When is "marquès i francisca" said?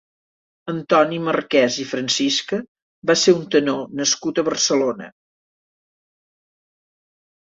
1.25-2.59